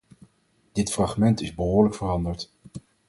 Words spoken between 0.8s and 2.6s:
fragment is behoorlijk veranderd.